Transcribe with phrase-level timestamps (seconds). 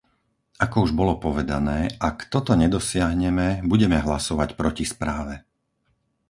[0.65, 5.33] Ako už bolo povedané, ak toto nedosiahneme, budeme hlasovať proti správe.